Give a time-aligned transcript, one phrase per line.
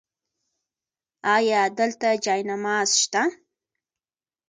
[1.35, 3.23] ایا دلته جای نماز شته؟